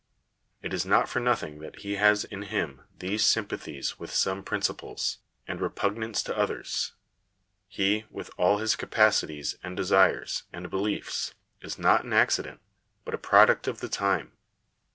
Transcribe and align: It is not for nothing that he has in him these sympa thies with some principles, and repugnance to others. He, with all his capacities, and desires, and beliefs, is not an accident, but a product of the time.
It 0.63 0.73
is 0.73 0.83
not 0.83 1.07
for 1.07 1.19
nothing 1.19 1.59
that 1.59 1.81
he 1.81 1.93
has 1.97 2.23
in 2.25 2.41
him 2.41 2.81
these 2.97 3.21
sympa 3.23 3.49
thies 3.59 3.99
with 3.99 4.09
some 4.11 4.41
principles, 4.43 5.19
and 5.47 5.61
repugnance 5.61 6.23
to 6.23 6.35
others. 6.35 6.93
He, 7.67 8.05
with 8.09 8.31
all 8.35 8.57
his 8.57 8.75
capacities, 8.75 9.59
and 9.61 9.77
desires, 9.77 10.41
and 10.51 10.71
beliefs, 10.71 11.35
is 11.61 11.77
not 11.77 12.03
an 12.03 12.13
accident, 12.13 12.61
but 13.05 13.13
a 13.13 13.19
product 13.19 13.67
of 13.67 13.79
the 13.79 13.89
time. 13.89 14.31